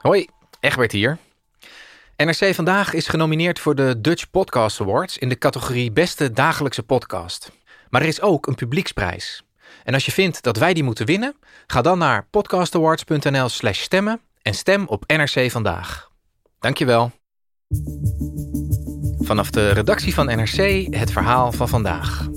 Hoi, 0.00 0.26
Egbert 0.60 0.92
hier. 0.92 1.18
NRC 2.16 2.54
Vandaag 2.54 2.92
is 2.92 3.08
genomineerd 3.08 3.58
voor 3.58 3.74
de 3.74 4.00
Dutch 4.00 4.30
Podcast 4.30 4.80
Awards 4.80 5.18
in 5.18 5.28
de 5.28 5.38
categorie 5.38 5.92
Beste 5.92 6.32
Dagelijkse 6.32 6.82
Podcast. 6.82 7.52
Maar 7.90 8.00
er 8.00 8.06
is 8.06 8.20
ook 8.20 8.46
een 8.46 8.54
publieksprijs. 8.54 9.42
En 9.84 9.94
als 9.94 10.04
je 10.04 10.12
vindt 10.12 10.42
dat 10.42 10.56
wij 10.56 10.74
die 10.74 10.82
moeten 10.82 11.06
winnen, 11.06 11.36
ga 11.66 11.82
dan 11.82 11.98
naar 11.98 12.26
podcastawards.nl 12.30 13.48
slash 13.48 13.80
stemmen 13.80 14.20
en 14.42 14.54
stem 14.54 14.86
op 14.86 15.04
NRC 15.06 15.50
Vandaag. 15.50 16.10
Dankjewel. 16.58 17.12
Vanaf 19.18 19.50
de 19.50 19.70
redactie 19.70 20.14
van 20.14 20.26
NRC 20.26 20.86
het 20.94 21.12
verhaal 21.12 21.52
van 21.52 21.68
vandaag. 21.68 22.28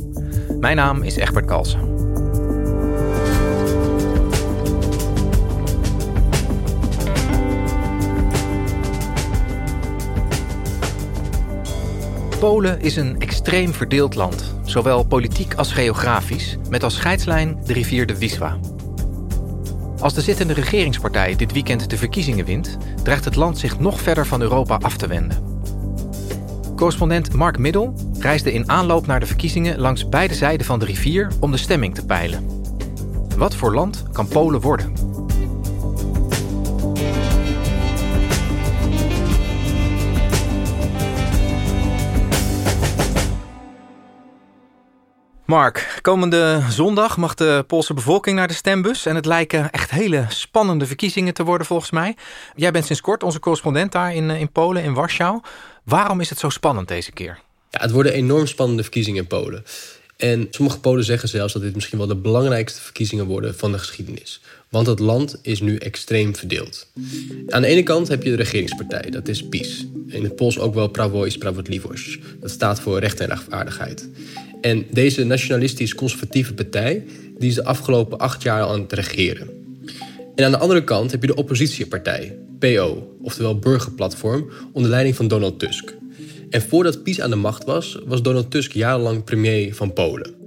Mijn 0.60 0.76
naam 0.76 1.04
is 1.04 1.16
Egbert 1.16 1.46
Kalsen. 1.46 1.93
Polen 12.44 12.82
is 12.82 12.96
een 12.96 13.20
extreem 13.20 13.74
verdeeld 13.74 14.16
land, 14.16 14.56
zowel 14.64 15.04
politiek 15.04 15.54
als 15.54 15.72
geografisch, 15.72 16.58
met 16.70 16.84
als 16.84 16.96
scheidslijn 16.96 17.58
de 17.66 17.74
rivier 17.74 18.06
de 18.06 18.18
Wisła. 18.18 18.58
Als 20.00 20.14
de 20.14 20.22
zittende 20.22 20.54
regeringspartij 20.54 21.36
dit 21.36 21.52
weekend 21.52 21.90
de 21.90 21.98
verkiezingen 21.98 22.46
wint, 22.46 22.78
dreigt 23.04 23.26
het 23.26 23.36
land 23.36 23.58
zich 23.58 23.80
nog 23.80 24.02
verder 24.02 24.26
van 24.26 24.42
Europa 24.42 24.78
af 24.82 24.98
te 24.98 25.08
wenden. 25.08 25.38
Correspondent 26.76 27.34
Mark 27.34 27.58
Middel 27.58 27.94
reisde 28.20 28.54
in 28.54 28.70
aanloop 28.70 29.08
naar 29.08 29.20
de 29.20 29.26
verkiezingen 29.26 29.80
langs 29.80 30.10
beide 30.10 30.34
zijden 30.34 30.66
van 30.66 30.80
de 30.80 30.86
rivier 30.86 31.32
om 31.40 31.52
de 31.52 31.58
stemming 31.58 31.96
te 31.96 32.06
peilen. 32.06 32.46
Wat 33.38 33.56
voor 33.56 33.74
land 33.74 34.04
kan 34.12 34.28
Polen 34.28 34.62
worden? 34.62 35.13
Mark, 45.46 46.00
komende 46.02 46.64
zondag 46.70 47.18
mag 47.18 47.34
de 47.34 47.64
Poolse 47.68 47.94
bevolking 47.94 48.36
naar 48.36 48.48
de 48.48 48.54
stembus. 48.54 49.06
En 49.06 49.16
het 49.16 49.26
lijken 49.26 49.72
echt 49.72 49.92
hele 49.92 50.26
spannende 50.30 50.86
verkiezingen 50.86 51.34
te 51.34 51.44
worden 51.44 51.68
volgens 51.68 51.92
mij. 51.92 52.16
Jij 52.56 52.72
bent 52.72 52.86
sinds 52.86 53.02
kort 53.02 53.24
onze 53.24 53.40
correspondent 53.40 53.92
daar 53.92 54.16
in, 54.16 54.30
eh, 54.30 54.40
in 54.40 54.52
Polen, 54.52 54.84
in 54.84 54.94
Warschau. 54.94 55.42
Waarom 55.84 56.20
is 56.20 56.30
het 56.30 56.40
zo 56.40 56.50
spannend 56.50 56.88
deze 56.88 57.12
keer? 57.12 57.40
Ja, 57.70 57.80
het 57.82 57.92
worden 57.92 58.14
enorm 58.14 58.48
spannende 58.48 58.82
verkiezingen 58.82 59.22
in 59.22 59.28
Polen. 59.28 59.64
En 60.18 60.48
sommige 60.50 60.80
Polen 60.80 61.04
zeggen 61.04 61.30
zelfs 61.30 61.54
dat 61.54 61.62
dit 61.62 61.76
misschien 61.76 61.98
wel 61.98 62.08
de 62.08 62.16
belangrijkste 62.16 62.82
verkiezingen 62.82 63.26
worden 63.26 63.56
van 63.56 63.72
de 63.72 63.80
geschiedenis. 63.80 64.42
Want 64.74 64.88
het 64.88 65.00
land 65.00 65.40
is 65.42 65.62
nu 65.62 65.76
extreem 65.76 66.36
verdeeld. 66.36 66.88
Aan 67.48 67.62
de 67.62 67.68
ene 67.68 67.84
kant 67.84 68.08
heb 68.08 68.24
je 68.24 68.30
de 68.30 68.36
regeringspartij, 68.36 69.10
dat 69.10 69.28
is 69.28 69.48
PiS. 69.48 69.86
In 70.08 70.24
het 70.24 70.36
Pools 70.36 70.60
ook 70.60 70.74
wel 70.74 70.88
Prawo 70.88 71.26
i 71.26 71.30
Sprawiedliwość. 71.30 72.20
Dat 72.40 72.50
staat 72.50 72.80
voor 72.80 73.00
recht 73.00 73.20
en 73.20 73.28
rechtvaardigheid. 73.28 74.10
En 74.62 74.86
deze 74.92 75.24
nationalistisch-conservatieve 75.24 76.54
partij 76.54 77.04
die 77.38 77.50
is 77.50 77.56
de 77.56 77.64
afgelopen 77.64 78.18
acht 78.18 78.44
jaar 78.44 78.62
aan 78.62 78.82
het 78.82 78.94
regeren. 78.94 79.50
En 80.36 80.46
aan 80.46 80.52
de 80.52 80.58
andere 80.58 80.84
kant 80.84 81.12
heb 81.12 81.22
je 81.22 81.28
de 81.28 81.36
oppositiepartij, 81.36 82.38
PO, 82.60 83.16
oftewel 83.22 83.60
Burgerplatform, 83.60 84.50
onder 84.72 84.92
leiding 84.92 85.16
van 85.16 85.28
Donald 85.28 85.60
Tusk. 85.60 85.94
En 86.50 86.62
voordat 86.62 87.04
PiS 87.04 87.22
aan 87.22 87.30
de 87.30 87.36
macht 87.36 87.64
was, 87.64 88.00
was 88.06 88.22
Donald 88.22 88.52
Tusk 88.52 88.72
jarenlang 88.72 89.24
premier 89.24 89.76
van 89.76 89.94
Polen. 89.94 90.43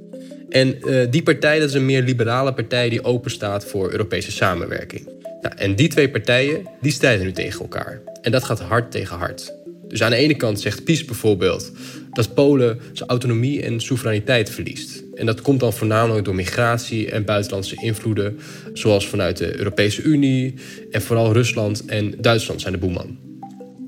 En 0.49 0.77
uh, 0.81 1.07
die 1.11 1.23
partij 1.23 1.59
dat 1.59 1.69
is 1.69 1.75
een 1.75 1.87
meer 1.87 2.03
liberale 2.03 2.55
partij 2.55 2.89
die 2.89 3.05
open 3.05 3.31
staat 3.31 3.67
voor 3.67 3.91
Europese 3.91 4.33
samenwerking. 4.33 5.09
Nou, 5.43 5.55
en 5.57 5.75
die 5.75 5.89
twee 5.89 6.11
partijen 6.11 6.67
die 6.81 6.93
strijden 6.93 7.25
nu 7.25 7.33
tegen 7.33 7.61
elkaar. 7.61 8.01
En 8.23 8.33
dat 8.33 8.45
gaat 8.45 8.61
hard 8.61 8.91
tegen 8.91 9.17
hard. 9.17 9.55
Dus 9.89 10.03
aan 10.03 10.11
de 10.11 10.17
ene 10.17 10.35
kant 10.35 10.61
zegt 10.61 10.85
PiS 10.85 11.05
bijvoorbeeld 11.05 11.73
dat 12.11 12.35
Polen 12.35 12.79
zijn 12.93 13.09
autonomie 13.09 13.63
en 13.63 13.81
soevereiniteit 13.81 14.51
verliest. 14.51 15.03
En 15.15 15.27
dat 15.27 15.41
komt 15.41 15.61
dan 15.61 15.73
voornamelijk 15.73 16.25
door 16.25 16.35
migratie 16.35 17.11
en 17.11 17.25
buitenlandse 17.25 17.77
invloeden, 17.83 18.39
zoals 18.73 19.09
vanuit 19.09 19.37
de 19.37 19.59
Europese 19.59 20.03
Unie 20.03 20.55
en 20.91 21.03
vooral 21.03 21.33
Rusland 21.33 21.85
en 21.85 22.15
Duitsland 22.21 22.61
zijn 22.61 22.73
de 22.73 22.79
boeman. 22.79 23.19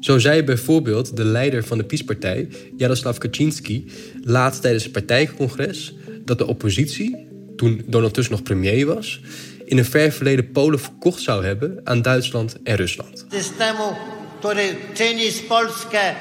Zo 0.00 0.18
zei 0.18 0.42
bijvoorbeeld 0.42 1.16
de 1.16 1.24
leider 1.24 1.64
van 1.64 1.78
de 1.78 1.84
PiS-partij, 1.84 2.48
Jaroslav 2.76 3.18
Kaczynski, 3.18 3.84
laatst 4.22 4.60
tijdens 4.60 4.82
het 4.82 4.92
partijcongres 4.92 5.94
dat 6.28 6.38
de 6.38 6.46
oppositie, 6.46 7.26
toen 7.56 7.82
Donald 7.86 8.14
Tusk 8.14 8.30
nog 8.30 8.42
premier 8.42 8.86
was, 8.86 9.20
in 9.64 9.78
een 9.78 9.84
ver 9.84 10.12
verleden 10.12 10.52
Polen 10.52 10.80
verkocht 10.80 11.22
zou 11.22 11.44
hebben 11.44 11.80
aan 11.84 12.02
Duitsland 12.02 12.56
en 12.62 12.76
Rusland. 12.76 13.24
Systemu, 13.30 13.92
który 14.38 14.76
czyni 14.94 15.30
z 15.30 15.40
Polskę 15.40 16.14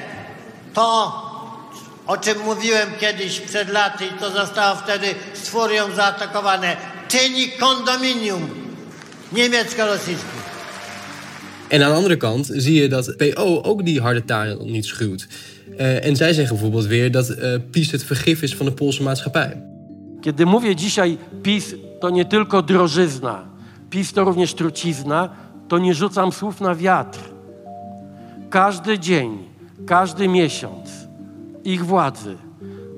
to, 0.72 1.12
o 2.06 2.16
czym 2.16 2.38
mówiłem 2.44 2.88
kiedyś 3.00 3.40
przed 3.40 3.68
laty 3.68 4.04
i 4.04 4.18
to 4.20 4.30
zostało 4.30 4.76
wtedy 4.76 5.06
z 5.42 5.48
furią 5.48 5.94
zaatakowane, 5.94 6.76
czyni 7.08 7.48
kondominium 7.58 8.48
niemiecko-rosyjski. 9.32 10.38
En 11.68 11.82
aan 11.82 11.90
de 11.90 11.96
andere 11.96 12.16
kant 12.16 12.50
zie 12.52 12.80
je 12.80 12.88
dat 12.88 13.16
PO 13.16 13.62
ook 13.62 13.84
die 13.84 14.00
harde 14.00 14.24
taal 14.24 14.64
niet 14.64 14.86
schuwt. 14.86 15.26
Uh, 15.78 16.04
en 16.04 16.16
zij 16.16 16.32
zeggen 16.32 16.54
bijvoorbeeld 16.54 16.86
weer 16.86 17.10
dat 17.10 17.30
uh, 17.30 17.54
PiS 17.70 17.90
het 17.90 18.04
vergif 18.04 18.42
is 18.42 18.54
van 18.54 18.66
de 18.66 18.72
Poolse 18.72 19.02
maatschappij. 19.02 19.67
Kiedy 20.20 20.46
mówię 20.46 20.76
dzisiaj 20.76 21.18
PiS 21.42 21.74
to 22.00 22.10
nie 22.10 22.24
tylko 22.24 22.62
drożyzna, 22.62 23.44
PiS 23.90 24.12
to 24.12 24.24
również 24.24 24.54
trucizna, 24.54 25.28
to 25.68 25.78
nie 25.78 25.94
rzucam 25.94 26.32
słów 26.32 26.60
na 26.60 26.74
wiatr. 26.74 27.18
Każdy 28.50 28.98
dzień, 28.98 29.38
każdy 29.86 30.28
miesiąc 30.28 31.08
ich 31.64 31.86
władzy 31.86 32.36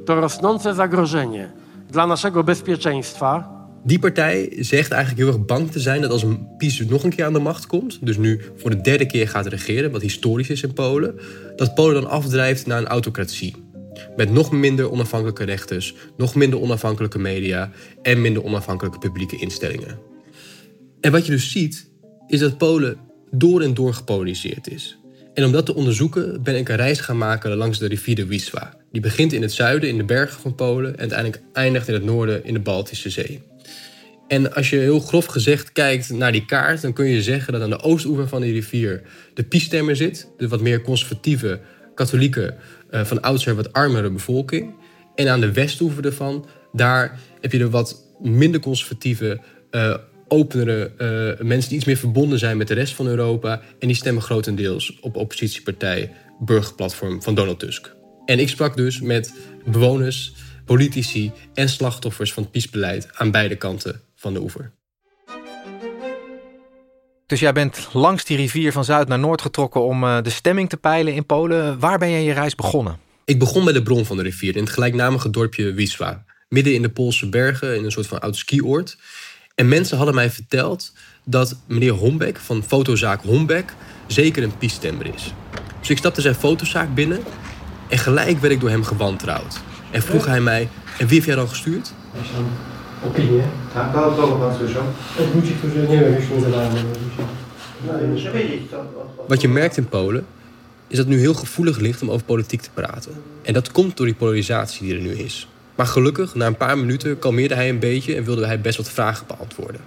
to 0.06 0.20
rosnące 0.20 0.75
zagrożenie 0.75 1.53
dla 1.91 2.06
naszego 2.06 2.44
bezpieczeństwa. 2.44 3.60
Die 3.84 3.98
partij 3.98 4.56
zegt 4.60 4.92
eigenlijk 4.92 5.22
heel 5.22 5.28
erg 5.28 5.47
bang 5.47 5.70
te 5.70 5.81
zijn 5.81 6.00
dat 6.00 6.10
als 6.10 6.25
PiS 6.58 6.81
nog 6.88 7.05
een 7.05 7.11
keer 7.11 7.25
aan 7.25 7.32
de 7.32 7.38
macht 7.38 7.66
komt, 7.66 8.06
dus 8.06 8.16
nu 8.16 8.40
voor 8.56 8.70
de 8.70 8.81
derde 8.81 9.06
keer 9.06 9.28
gaat 9.28 9.46
regeren, 9.46 9.90
wat 9.90 10.02
historisch 10.02 10.50
is 10.50 10.62
in 10.62 10.73
Polen, 10.73 11.14
dat 11.56 11.75
Polen 11.75 12.02
dan 12.02 12.11
afdrijft 12.11 12.66
naar 12.66 12.78
een 12.78 12.87
autocratie. 12.87 13.69
Met 14.17 14.31
nog 14.31 14.52
minder 14.52 14.91
onafhankelijke 14.91 15.44
rechters, 15.44 15.94
nog 16.17 16.35
minder 16.35 16.61
onafhankelijke 16.61 17.19
media 17.19 17.70
en 18.02 18.20
minder 18.20 18.44
onafhankelijke 18.44 18.99
publieke 18.99 19.37
instellingen. 19.37 19.99
En 21.00 21.12
wat 21.12 21.26
je 21.26 21.32
dus 21.32 21.50
ziet, 21.50 21.91
is 22.26 22.41
dat 22.41 22.58
Polen 22.58 22.99
door 23.31 23.62
en 23.62 23.75
door 23.75 23.94
gepolariseerd 23.94 24.70
is. 24.70 24.99
En 25.35 25.44
om 25.44 25.52
dat 25.52 25.67
te 25.67 25.75
onderzoeken 25.75 26.43
ben 26.43 26.56
ik 26.56 26.69
een 26.69 26.76
reis 26.76 27.00
gaan 27.00 27.19
maken 27.19 27.56
langs 27.56 27.79
de 27.79 27.87
rivier 27.87 28.14
de 28.14 28.26
Wisła. 28.26 28.76
Die 28.93 29.00
begint 29.00 29.32
in 29.32 29.43
het 29.43 29.52
zuiden, 29.52 29.88
in 29.88 29.97
de 29.97 30.05
bergen 30.05 30.41
van 30.41 30.55
Polen, 30.55 30.93
en 30.93 30.99
uiteindelijk 30.99 31.43
eindigt 31.52 31.88
in 31.88 31.94
het 31.94 32.05
noorden, 32.05 32.44
in 32.44 32.55
de 32.55 32.61
Baltische 32.61 33.11
Zee. 33.11 33.43
En 34.29 34.55
als 34.55 34.70
je 34.70 34.76
heel 34.76 35.00
grof 35.00 35.25
gezegd 35.26 35.73
kijkt 35.73 36.11
naar 36.11 36.32
die 36.32 36.44
kaart, 36.44 36.81
dan 36.81 36.93
kun 36.93 37.06
je 37.06 37.23
zeggen 37.23 37.52
dat 37.52 37.62
aan 37.62 37.70
de 37.70 37.81
oostoever 37.81 38.29
van 38.29 38.41
die 38.41 38.52
rivier 38.52 39.02
de 39.35 39.43
Piestemmer 39.43 39.97
zit, 39.97 40.29
de 40.37 40.49
wat 40.49 40.61
meer 40.61 40.82
conservatieve, 40.82 41.61
katholieke, 41.94 42.55
uh, 42.90 43.04
van 43.04 43.20
oudsher 43.20 43.54
wat 43.54 43.72
armere 43.72 44.10
bevolking. 44.10 44.75
En 45.14 45.28
aan 45.28 45.40
de 45.40 45.52
westoever 45.52 46.04
ervan, 46.04 46.46
daar 46.72 47.19
heb 47.40 47.52
je 47.52 47.58
de 47.58 47.70
wat 47.70 48.04
minder 48.20 48.60
conservatieve, 48.60 49.40
uh, 49.70 49.96
openere 50.28 50.92
uh, 50.98 51.46
mensen 51.46 51.69
die 51.69 51.78
iets 51.78 51.87
meer 51.87 51.96
verbonden 51.96 52.38
zijn 52.38 52.56
met 52.56 52.69
de 52.69 52.75
rest 52.75 52.94
van 52.94 53.06
Europa. 53.06 53.60
En 53.78 53.87
die 53.87 53.96
stemmen 53.96 54.22
grotendeels 54.22 54.98
op 55.00 55.16
oppositiepartij 55.16 56.12
Burgerplatform 56.40 57.22
van 57.22 57.34
Donald 57.34 57.58
Tusk. 57.58 57.94
En 58.25 58.38
ik 58.38 58.48
sprak 58.48 58.76
dus 58.76 59.00
met 59.00 59.34
bewoners, 59.64 60.32
politici 60.64 61.32
en 61.54 61.69
slachtoffers 61.69 62.32
van 62.32 62.42
het 62.42 62.52
PiS-beleid 62.52 63.08
aan 63.12 63.31
beide 63.31 63.56
kanten 63.56 64.00
van 64.14 64.32
de 64.32 64.40
oever. 64.40 64.72
Dus 67.31 67.41
jij 67.41 67.53
bent 67.53 67.88
langs 67.93 68.25
die 68.25 68.37
rivier 68.37 68.73
van 68.73 68.85
zuid 68.85 69.09
naar 69.09 69.19
noord 69.19 69.43
getrokken 69.43 69.82
om 69.82 70.05
uh, 70.05 70.23
de 70.23 70.31
stemming 70.31 70.69
te 70.69 70.77
peilen 70.77 71.15
in 71.15 71.27
Polen. 71.27 71.79
Waar 71.79 71.99
ben 71.99 72.09
je 72.09 72.25
je 72.25 72.32
reis 72.32 72.55
begonnen? 72.55 72.99
Ik 73.25 73.38
begon 73.38 73.65
bij 73.65 73.73
de 73.73 73.82
bron 73.82 74.05
van 74.05 74.17
de 74.17 74.23
rivier 74.23 74.56
in 74.56 74.62
het 74.62 74.73
gelijknamige 74.73 75.31
dorpje 75.31 75.73
Wisła. 75.73 76.25
Midden 76.49 76.75
in 76.75 76.82
de 76.82 76.88
Poolse 76.88 77.29
bergen, 77.29 77.77
in 77.77 77.85
een 77.85 77.91
soort 77.91 78.06
van 78.06 78.21
oud 78.21 78.37
skioord. 78.37 78.97
En 79.55 79.69
mensen 79.69 79.97
hadden 79.97 80.15
mij 80.15 80.31
verteld 80.31 80.93
dat 81.25 81.56
meneer 81.67 81.93
Hombeck 81.93 82.38
van 82.38 82.65
fotozaak 82.67 83.23
Hombeck 83.23 83.75
zeker 84.06 84.43
een 84.43 84.59
piestemmer 84.59 85.15
is. 85.15 85.35
Dus 85.81 85.91
ik 85.91 85.99
stapte 85.99 86.21
zijn 86.21 86.35
fotozaak 86.35 86.94
binnen 86.94 87.23
en 87.88 87.99
gelijk 87.99 88.38
werd 88.38 88.53
ik 88.53 88.61
door 88.61 88.71
hem 88.71 88.85
gewantrouwd. 88.85 89.61
En 89.91 90.03
vroeg 90.03 90.26
hij 90.26 90.41
mij, 90.41 90.69
en 90.99 91.06
wie 91.06 91.15
heeft 91.15 91.26
jij 91.26 91.37
dan 91.37 91.49
gestuurd? 91.49 91.93
Opinie. 93.06 93.43
Tak, 93.75 93.93
to 93.93 94.11
kogo 94.11 94.37
pan 94.37 94.56
słyszał? 94.56 94.82
Od 95.20 95.35
ludzi, 95.35 95.52
którzy, 95.55 95.88
nie 95.88 95.99
wiem, 95.99 96.14
już 96.14 96.29
nie 96.29 96.41
zadałem 96.41 96.73
Wat 99.29 99.43
je 99.43 99.49
merkt 99.49 99.79
in 99.79 99.87
Polen 99.87 100.25
is 100.88 100.97
dat 100.97 101.06
het 101.06 101.08
nu 101.08 101.20
heel 101.20 101.35
gevoelig 101.35 101.79
ligt 101.79 102.02
om 102.02 102.11
over 102.11 102.25
politiek 102.25 102.61
te 102.61 102.70
praten. 102.75 103.12
En 103.43 103.52
dat 103.52 103.73
komt 103.73 103.97
door 103.97 104.06
die 104.06 104.14
polarisatie 104.14 104.87
die 104.87 104.97
er 104.97 105.02
nu 105.02 105.11
is. 105.11 105.49
Maar 105.75 105.87
gelukkig, 105.87 106.35
na 106.35 106.47
een 106.47 106.56
paar 106.56 106.79
minuten, 106.79 107.19
kalmeerde 107.19 107.55
hij 107.55 107.69
een 107.69 107.79
beetje 107.79 108.17
en 108.17 108.25
wilde 108.25 108.47
hij 108.47 108.61
best 108.61 108.76
wat 108.76 108.91
vragen 108.91 109.26
beantwoorden. 109.26 109.81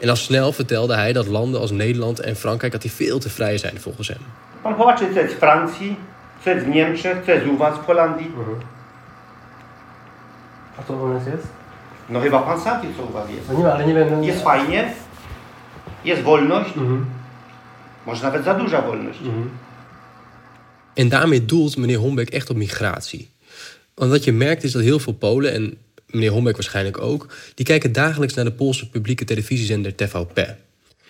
En 0.00 0.08
al 0.08 0.16
snel 0.16 0.52
vertelde 0.52 0.94
hij 0.94 1.12
dat 1.12 1.26
landen 1.26 1.60
als 1.60 1.70
Nederland 1.70 2.20
en 2.20 2.36
Frankrijk 2.36 2.72
dat 2.72 2.82
die 2.82 2.90
veel 2.90 3.18
te 3.18 3.30
vrij 3.30 3.58
zijn 3.58 3.80
volgens 3.80 4.08
hem. 4.08 4.20
Pan 4.62 4.76
popatrzcie, 4.76 5.12
co 5.12 5.20
jest 5.20 5.34
w 5.34 5.38
Francji, 5.38 5.96
co 6.42 6.50
jest 6.50 6.64
w 6.64 6.68
Niemczech, 6.68 7.24
co 7.24 7.32
jest 7.32 7.46
u 7.46 7.56
was 7.56 7.78
w 7.78 7.84
Holandii. 7.84 8.30
A 10.78 10.82
co 10.86 10.92
u 10.92 11.08
nas 11.08 11.26
jest? 11.26 11.59
No 12.10 12.20
chyba 12.20 12.42
pan 12.42 12.60
sam 12.60 12.80
wie, 12.82 12.88
co 12.96 13.02
u 13.02 13.12
was 13.12 13.30
jest. 13.30 13.48
No 13.48 13.58
nie, 13.58 13.72
ale 13.72 13.86
nie 13.86 13.94
wiem... 13.94 14.24
Jest 14.24 14.42
fajnie, 14.42 14.92
jest 16.04 16.22
wolność, 16.22 16.76
mhm. 16.76 17.06
może 18.06 18.22
nawet 18.22 18.44
za 18.44 18.54
duża 18.54 18.82
wolność. 18.82 19.20
Mhm. 19.20 19.50
En 20.94 21.08
daarmee 21.08 21.44
doelt 21.44 21.76
meneer 21.76 21.98
Hombeck 21.98 22.30
echt 22.30 22.50
op 22.50 22.56
migratie. 22.56 23.28
Want 23.94 24.10
wat 24.10 24.24
je 24.24 24.32
merkt 24.32 24.64
is 24.64 24.72
dat 24.72 24.82
heel 24.82 24.98
veel 24.98 25.12
Polen, 25.12 25.52
en 25.52 25.76
meneer 26.06 26.30
Hombeck 26.30 26.56
waarschijnlijk 26.56 27.00
ook, 27.00 27.34
die 27.54 27.66
kijken 27.66 27.92
dagelijks 27.92 28.34
naar 28.34 28.44
de 28.44 28.52
Poolse 28.52 28.88
publieke 28.88 29.24
televisiezender 29.24 29.94
TVP. 29.94 30.54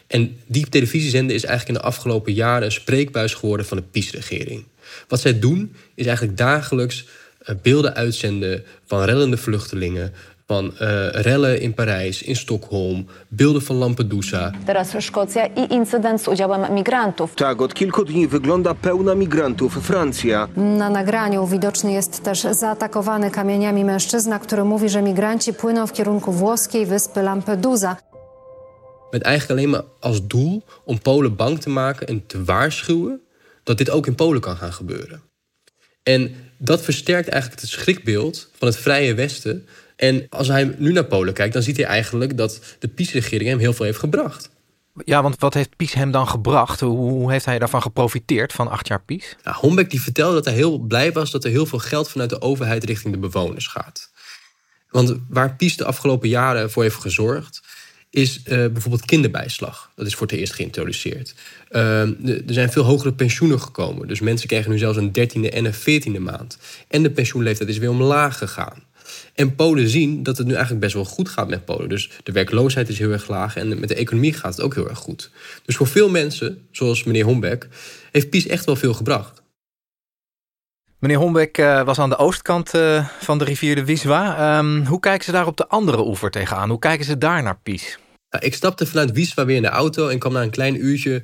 En 0.07 0.37
die 0.47 0.69
televisiezender 0.69 1.37
is 1.37 1.45
eigenlijk 1.45 1.79
in 1.79 1.83
de 1.85 1.89
afgelopen 1.91 2.33
jaren 2.33 2.65
een 2.65 2.73
spreekbuis 2.73 3.35
geworden 3.35 3.67
van 3.67 3.77
de 3.77 3.83
PiS-regering. 3.83 4.65
Wat 5.09 5.21
zij 5.21 5.39
doen, 5.39 5.75
is 5.95 6.07
eigenlijk 6.07 6.37
dagelijks 6.39 7.07
eh, 7.41 7.55
beelden 7.63 7.95
uitzenden 7.95 8.65
van 8.87 9.05
rellende 9.05 9.37
vluchtelingen, 9.37 10.13
van 10.51 10.65
uh, 10.67 10.79
rellen 11.13 11.61
in 11.61 11.75
Parijs, 11.75 12.23
in 12.23 12.37
Stockholm, 12.37 13.07
beelden 13.29 13.63
van 13.63 13.77
Lampedusa. 13.77 14.53
Teraz 14.67 14.95
Szkocja 14.99 15.47
i 15.47 15.75
incydent 15.75 16.23
z 16.23 16.29
udziałem 16.29 16.75
migrantów. 16.75 17.35
Tak, 17.35 17.63
od 17.63 17.75
kilku 17.75 18.05
dni 18.05 18.29
wygląda 18.29 18.75
pełna 18.75 19.15
migrantów 19.15 19.73
Francja. 19.83 20.49
Na 20.57 20.91
nagraniu 20.91 21.47
widoczny 21.47 21.93
jest 21.93 22.23
też 22.23 22.43
zaatakowany 22.43 23.31
kamieniami 23.31 23.85
mężczyzna, 23.85 24.39
który 24.39 24.65
mówi, 24.65 24.89
że 24.89 25.03
migranci 25.03 25.53
płyną 25.53 25.87
w 25.87 25.93
kierunku 25.93 26.33
włoskiej 26.33 26.87
wyspy 26.87 27.23
Lampedusa. 27.23 27.97
Met 29.13 29.23
eigenlijk 29.23 29.51
alleen 29.51 29.71
maar 29.71 29.85
als 30.01 30.27
doel 30.27 30.63
om 30.85 30.99
Polen 30.99 31.37
bang 31.37 31.59
te 31.59 31.71
maken 31.71 32.07
en 32.07 32.27
te 32.27 32.45
waarschuwen 32.45 33.21
dat 33.65 33.79
dit 33.79 33.91
ook 33.91 34.07
in 34.07 34.15
Polen 34.15 34.41
kan 34.41 34.57
gaan 34.57 34.73
gebeuren. 34.73 35.21
En 36.03 36.35
dat 36.59 36.81
versterkt 36.81 37.29
eigenlijk 37.29 37.61
het 37.61 37.71
schrikbeeld 37.71 38.51
van 38.59 38.69
het 38.69 38.77
vrije 38.77 39.15
Westen 39.15 39.67
en 40.01 40.27
als 40.29 40.49
hij 40.49 40.75
nu 40.79 40.93
naar 40.93 41.05
Polen 41.05 41.35
kijkt, 41.35 41.53
dan 41.53 41.63
ziet 41.63 41.77
hij 41.77 41.87
eigenlijk 41.87 42.37
dat 42.37 42.61
de 42.79 42.89
PiS-regering 42.89 43.51
hem 43.51 43.59
heel 43.59 43.73
veel 43.73 43.85
heeft 43.85 43.99
gebracht. 43.99 44.51
Ja, 45.05 45.23
want 45.23 45.39
wat 45.39 45.55
heeft 45.55 45.77
PiS 45.77 45.93
hem 45.93 46.11
dan 46.11 46.29
gebracht? 46.29 46.81
Hoe 46.81 47.31
heeft 47.31 47.45
hij 47.45 47.59
daarvan 47.59 47.83
geprofiteerd 47.83 48.53
van 48.53 48.69
acht 48.69 48.89
jaar 48.89 49.03
PiS? 49.03 49.37
Ja, 49.45 49.53
Hombeck 49.53 49.91
die 49.91 50.01
vertelde 50.01 50.35
dat 50.35 50.45
hij 50.45 50.55
heel 50.55 50.79
blij 50.79 51.13
was 51.13 51.31
dat 51.31 51.45
er 51.45 51.51
heel 51.51 51.67
veel 51.67 51.79
geld 51.79 52.09
vanuit 52.09 52.31
de 52.31 52.41
overheid 52.41 52.85
richting 52.85 53.15
de 53.15 53.21
bewoners 53.21 53.67
gaat. 53.67 54.11
Want 54.91 55.15
waar 55.29 55.57
PiS 55.57 55.77
de 55.77 55.85
afgelopen 55.85 56.29
jaren 56.29 56.71
voor 56.71 56.83
heeft 56.83 57.01
gezorgd, 57.01 57.61
is 58.11 58.39
uh, 58.39 58.45
bijvoorbeeld 58.45 59.05
kinderbijslag. 59.05 59.91
Dat 59.95 60.07
is 60.07 60.15
voor 60.15 60.27
het 60.27 60.37
eerst 60.37 60.53
geïntroduceerd. 60.55 61.35
Uh, 61.71 62.01
er 62.27 62.43
zijn 62.47 62.73
veel 62.73 62.85
hogere 62.85 63.13
pensioenen 63.13 63.61
gekomen. 63.61 64.09
Dus 64.09 64.21
mensen 64.21 64.49
krijgen 64.49 64.71
nu 64.71 64.79
zelfs 64.79 64.97
een 64.97 65.13
dertiende 65.13 65.51
en 65.51 65.65
een 65.65 65.75
veertiende 65.75 66.21
maand. 66.21 66.59
En 66.89 67.03
de 67.03 67.11
pensioenleeftijd 67.11 67.69
is 67.69 67.79
weer 67.79 67.91
omlaag 67.91 68.39
gegaan. 68.39 68.89
En 69.35 69.55
Polen 69.55 69.89
zien 69.89 70.23
dat 70.23 70.39
het 70.39 70.47
nu 70.47 70.53
eigenlijk 70.53 70.83
best 70.83 70.95
wel 70.95 71.05
goed 71.05 71.29
gaat 71.29 71.49
met 71.49 71.65
Polen. 71.65 71.89
Dus 71.89 72.11
de 72.23 72.33
werkloosheid 72.33 72.89
is 72.89 72.99
heel 72.99 73.11
erg 73.11 73.29
laag 73.29 73.57
en 73.57 73.81
met 73.81 73.89
de 73.89 73.95
economie 73.95 74.33
gaat 74.33 74.57
het 74.57 74.65
ook 74.65 74.75
heel 74.75 74.89
erg 74.89 74.99
goed. 74.99 75.31
Dus 75.65 75.77
voor 75.77 75.87
veel 75.87 76.09
mensen, 76.09 76.67
zoals 76.71 77.05
meneer 77.05 77.25
Hombeck, 77.25 77.69
heeft 78.13 78.31
PiS 78.31 78.47
echt 78.47 78.65
wel 78.65 78.77
veel 78.77 78.95
gebracht. 78.95 79.43
Meneer 80.99 81.19
Hombeck 81.19 81.59
uh, 81.59 81.83
was 81.83 81.99
aan 81.99 82.09
de 82.09 82.17
oostkant 82.17 82.75
uh, 82.75 83.09
van 83.21 83.39
de 83.39 83.45
rivier 83.45 83.75
de 83.75 83.85
Wiswa. 83.85 84.59
Um, 84.59 84.87
hoe 84.87 85.01
kijken 85.01 85.25
ze 85.25 85.33
daar 85.33 85.47
op 85.47 85.57
de 85.57 85.69
andere 85.69 86.07
oever 86.07 86.31
tegenaan? 86.31 86.69
Hoe 86.69 86.79
kijken 86.79 87.07
ze 87.07 87.19
daar 87.19 87.43
naar 87.43 87.61
PiS? 87.63 87.99
Nou, 88.31 88.45
ik 88.45 88.55
stapte 88.55 88.87
vanuit 88.87 89.13
Wiswa 89.13 89.45
weer 89.45 89.57
in 89.57 89.63
de 89.63 89.69
auto 89.69 90.09
en 90.09 90.19
kwam 90.19 90.33
na 90.33 90.43
een 90.43 90.51
klein 90.51 90.85
uurtje 90.85 91.23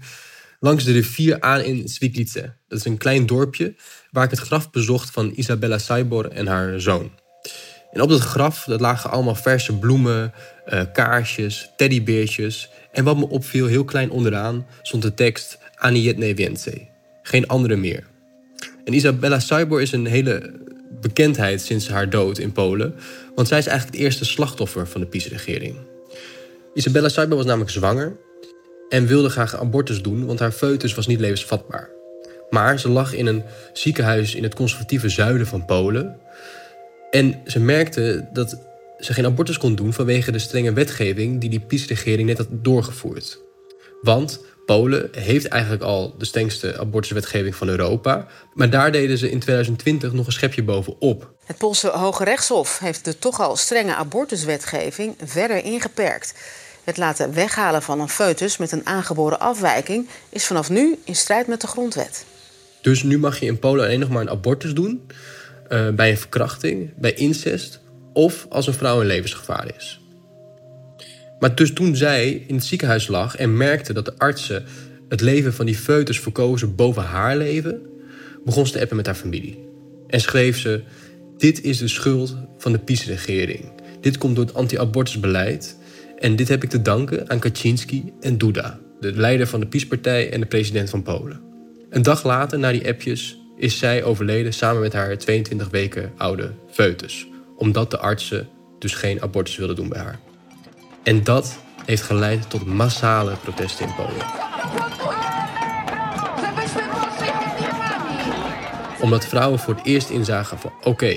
langs 0.60 0.84
de 0.84 0.92
rivier 0.92 1.40
aan 1.40 1.60
in 1.60 1.88
Sviglice. 1.88 2.54
Dat 2.68 2.78
is 2.78 2.84
een 2.84 2.96
klein 2.96 3.26
dorpje 3.26 3.74
waar 4.10 4.24
ik 4.24 4.30
het 4.30 4.38
graf 4.38 4.70
bezocht 4.70 5.10
van 5.10 5.32
Isabella 5.34 5.78
Saibor 5.78 6.30
en 6.30 6.46
haar 6.46 6.80
zoon. 6.80 7.10
En 7.96 8.02
op 8.02 8.08
dat 8.08 8.20
graf 8.20 8.64
dat 8.64 8.80
lagen 8.80 9.10
allemaal 9.10 9.34
verse 9.34 9.78
bloemen, 9.78 10.32
uh, 10.68 10.80
kaarsjes, 10.92 11.70
teddybeertjes. 11.76 12.70
En 12.92 13.04
wat 13.04 13.16
me 13.16 13.28
opviel, 13.28 13.66
heel 13.66 13.84
klein 13.84 14.10
onderaan, 14.10 14.66
stond 14.82 15.02
de 15.02 15.14
tekst 15.14 15.58
Anietne 15.74 16.34
Więcej. 16.34 16.90
Geen 17.22 17.46
andere 17.46 17.76
meer. 17.76 18.04
En 18.84 18.92
Isabella 18.92 19.38
Saibor 19.38 19.82
is 19.82 19.92
een 19.92 20.06
hele 20.06 20.52
bekendheid 21.00 21.60
sinds 21.60 21.88
haar 21.88 22.10
dood 22.10 22.38
in 22.38 22.52
Polen. 22.52 22.94
Want 23.34 23.48
zij 23.48 23.58
is 23.58 23.66
eigenlijk 23.66 23.96
het 23.96 24.06
eerste 24.06 24.24
slachtoffer 24.24 24.86
van 24.86 25.00
de 25.00 25.06
PiS-regering. 25.06 25.76
Isabella 26.74 27.08
Saibor 27.08 27.36
was 27.36 27.46
namelijk 27.46 27.70
zwanger 27.70 28.16
en 28.88 29.06
wilde 29.06 29.28
graag 29.28 29.60
abortus 29.60 30.02
doen, 30.02 30.26
want 30.26 30.38
haar 30.38 30.52
foetus 30.52 30.94
was 30.94 31.06
niet 31.06 31.20
levensvatbaar. 31.20 31.90
Maar 32.50 32.78
ze 32.78 32.88
lag 32.88 33.12
in 33.12 33.26
een 33.26 33.42
ziekenhuis 33.72 34.34
in 34.34 34.42
het 34.42 34.54
conservatieve 34.54 35.08
zuiden 35.08 35.46
van 35.46 35.64
Polen. 35.64 36.20
En 37.10 37.40
ze 37.46 37.60
merkte 37.60 38.28
dat 38.32 38.58
ze 38.98 39.12
geen 39.12 39.26
abortus 39.26 39.58
kon 39.58 39.74
doen 39.74 39.92
vanwege 39.92 40.32
de 40.32 40.38
strenge 40.38 40.72
wetgeving 40.72 41.40
die 41.40 41.50
die 41.50 41.60
PiS-regering 41.60 42.28
net 42.28 42.38
had 42.38 42.48
doorgevoerd. 42.50 43.38
Want 44.02 44.40
Polen 44.66 45.08
heeft 45.12 45.46
eigenlijk 45.46 45.82
al 45.82 46.14
de 46.18 46.24
strengste 46.24 46.78
abortuswetgeving 46.78 47.54
van 47.54 47.68
Europa. 47.68 48.26
Maar 48.54 48.70
daar 48.70 48.92
deden 48.92 49.18
ze 49.18 49.30
in 49.30 49.38
2020 49.38 50.12
nog 50.12 50.26
een 50.26 50.32
schepje 50.32 50.62
bovenop. 50.62 51.34
Het 51.44 51.58
Poolse 51.58 51.88
Hoge 51.88 52.24
Rechtshof 52.24 52.78
heeft 52.78 53.04
de 53.04 53.18
toch 53.18 53.40
al 53.40 53.56
strenge 53.56 53.94
abortuswetgeving 53.94 55.14
verder 55.24 55.64
ingeperkt. 55.64 56.34
Het 56.84 56.96
laten 56.96 57.34
weghalen 57.34 57.82
van 57.82 58.00
een 58.00 58.08
foetus 58.08 58.56
met 58.56 58.72
een 58.72 58.86
aangeboren 58.86 59.40
afwijking 59.40 60.08
is 60.28 60.46
vanaf 60.46 60.70
nu 60.70 60.98
in 61.04 61.16
strijd 61.16 61.46
met 61.46 61.60
de 61.60 61.66
grondwet. 61.66 62.24
Dus 62.82 63.02
nu 63.02 63.18
mag 63.18 63.40
je 63.40 63.46
in 63.46 63.58
Polen 63.58 63.84
alleen 63.84 64.00
nog 64.00 64.08
maar 64.08 64.20
een 64.20 64.30
abortus 64.30 64.74
doen 64.74 65.06
uh, 65.68 65.90
bij 65.90 66.10
een 66.10 66.18
verkrachting, 66.18 66.92
bij 66.96 67.12
incest 67.12 67.80
of 68.12 68.46
als 68.48 68.66
een 68.66 68.74
vrouw 68.74 69.00
in 69.00 69.06
levensgevaar 69.06 69.74
is. 69.76 70.00
Maar 71.38 71.54
dus 71.54 71.72
toen 71.72 71.96
zij 71.96 72.44
in 72.46 72.54
het 72.54 72.64
ziekenhuis 72.64 73.06
lag 73.06 73.36
en 73.36 73.56
merkte 73.56 73.92
dat 73.92 74.04
de 74.04 74.18
artsen 74.18 74.64
het 75.08 75.20
leven 75.20 75.54
van 75.54 75.66
die 75.66 75.76
foetus 75.76 76.20
verkozen 76.20 76.74
boven 76.74 77.02
haar 77.02 77.36
leven, 77.36 77.80
begon 78.44 78.66
ze 78.66 78.72
te 78.72 78.80
appen 78.80 78.96
met 78.96 79.06
haar 79.06 79.14
familie. 79.14 79.68
En 80.06 80.20
schreef 80.20 80.58
ze: 80.58 80.82
Dit 81.36 81.62
is 81.62 81.78
de 81.78 81.88
schuld 81.88 82.36
van 82.58 82.72
de 82.72 82.78
PiS-regering. 82.78 83.72
Dit 84.00 84.18
komt 84.18 84.36
door 84.36 84.44
het 84.44 84.54
anti-abortusbeleid. 84.54 85.76
En 86.18 86.36
dit 86.36 86.48
heb 86.48 86.62
ik 86.62 86.70
te 86.70 86.82
danken 86.82 87.30
aan 87.30 87.38
Kaczynski 87.38 88.12
en 88.20 88.38
Duda, 88.38 88.78
de 89.00 89.12
leider 89.12 89.46
van 89.46 89.60
de 89.60 89.66
PiS-partij 89.66 90.32
en 90.32 90.40
de 90.40 90.46
president 90.46 90.90
van 90.90 91.02
Polen. 91.02 91.40
Een 91.90 92.02
dag 92.02 92.24
later, 92.24 92.58
na 92.58 92.72
die 92.72 92.88
appjes, 92.88 93.38
is 93.56 93.78
zij 93.78 94.04
overleden 94.04 94.52
samen 94.52 94.80
met 94.80 94.92
haar 94.92 95.18
22 95.18 95.68
weken 95.68 96.12
oude 96.16 96.52
foetus. 96.70 97.26
Omdat 97.56 97.90
de 97.90 97.98
artsen 97.98 98.48
dus 98.78 98.94
geen 98.94 99.22
abortus 99.22 99.56
wilden 99.56 99.76
doen 99.76 99.88
bij 99.88 100.00
haar. 100.00 100.18
En 101.02 101.24
dat 101.24 101.58
heeft 101.84 102.02
geleid 102.02 102.50
tot 102.50 102.66
massale 102.66 103.36
protesten 103.42 103.86
in 103.86 103.94
Polen. 103.94 104.26
Omdat 109.00 109.26
vrouwen 109.26 109.58
voor 109.58 109.74
het 109.74 109.84
eerst 109.84 110.10
inzagen 110.10 110.58
van 110.58 110.72
oké, 110.82 111.16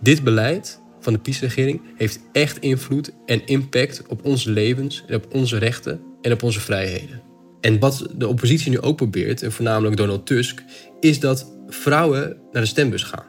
dit 0.00 0.24
beleid 0.24 0.80
van 1.00 1.12
de 1.12 1.18
PiS-regering 1.18 1.80
heeft 1.96 2.20
echt 2.32 2.58
invloed 2.58 3.12
en 3.26 3.46
impact 3.46 4.02
op 4.08 4.24
onze 4.24 4.50
levens 4.50 5.04
en 5.06 5.14
op 5.14 5.34
onze 5.34 5.58
rechten 5.58 6.00
en 6.22 6.32
op 6.32 6.42
onze 6.42 6.60
vrijheden. 6.60 7.22
En 7.60 7.78
wat 7.78 8.06
de 8.16 8.28
oppositie 8.28 8.70
nu 8.70 8.80
ook 8.80 8.96
probeert, 8.96 9.42
en 9.42 9.52
voornamelijk 9.52 9.96
Donald 9.96 10.26
Tusk, 10.26 10.62
is 11.00 11.20
dat 11.20 11.51
vrouwen 11.74 12.36
naar 12.52 12.62
de 12.62 12.68
stembus 12.68 13.02
gaan. 13.02 13.24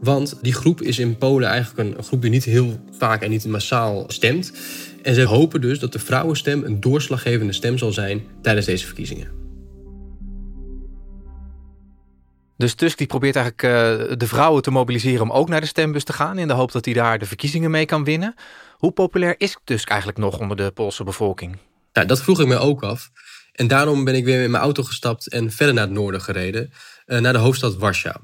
Want 0.00 0.38
die 0.42 0.52
groep 0.52 0.82
is 0.82 0.98
in 0.98 1.18
Polen 1.18 1.48
eigenlijk 1.48 1.96
een 1.96 2.04
groep 2.04 2.22
die 2.22 2.30
niet 2.30 2.44
heel 2.44 2.84
vaak 2.98 3.22
en 3.22 3.30
niet 3.30 3.46
massaal 3.46 4.04
stemt. 4.06 4.52
En 5.02 5.14
ze 5.14 5.24
hopen 5.24 5.60
dus 5.60 5.78
dat 5.78 5.92
de 5.92 5.98
vrouwenstem 5.98 6.64
een 6.64 6.80
doorslaggevende 6.80 7.52
stem 7.52 7.78
zal 7.78 7.92
zijn 7.92 8.22
tijdens 8.42 8.66
deze 8.66 8.86
verkiezingen. 8.86 9.42
Dus 12.56 12.74
Tusk 12.74 12.98
die 12.98 13.06
probeert 13.06 13.36
eigenlijk 13.36 13.62
uh, 13.62 14.16
de 14.16 14.26
vrouwen 14.26 14.62
te 14.62 14.70
mobiliseren 14.70 15.22
om 15.22 15.30
ook 15.30 15.48
naar 15.48 15.60
de 15.60 15.66
stembus 15.66 16.04
te 16.04 16.12
gaan... 16.12 16.38
in 16.38 16.48
de 16.48 16.54
hoop 16.54 16.72
dat 16.72 16.84
hij 16.84 16.94
daar 16.94 17.18
de 17.18 17.26
verkiezingen 17.26 17.70
mee 17.70 17.86
kan 17.86 18.04
winnen. 18.04 18.34
Hoe 18.72 18.92
populair 18.92 19.34
is 19.38 19.56
Tusk 19.64 19.88
eigenlijk 19.88 20.18
nog 20.18 20.38
onder 20.38 20.56
de 20.56 20.70
Poolse 20.70 21.04
bevolking? 21.04 21.56
Nou, 21.92 22.06
dat 22.06 22.22
vroeg 22.22 22.40
ik 22.40 22.46
me 22.46 22.56
ook 22.56 22.82
af. 22.82 23.10
En 23.52 23.66
daarom 23.66 24.04
ben 24.04 24.14
ik 24.14 24.24
weer 24.24 24.42
in 24.42 24.50
mijn 24.50 24.62
auto 24.62 24.82
gestapt 24.82 25.28
en 25.28 25.50
verder 25.50 25.74
naar 25.74 25.84
het 25.84 25.92
noorden 25.92 26.20
gereden... 26.20 26.72
Uh, 27.06 27.18
naar 27.18 27.32
de 27.32 27.38
hoofdstad 27.38 27.76
Warschau. 27.76 28.16